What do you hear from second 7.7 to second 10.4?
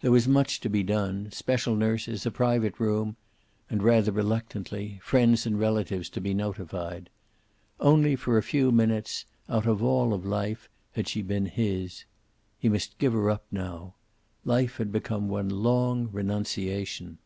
Only for a few minutes, out of all of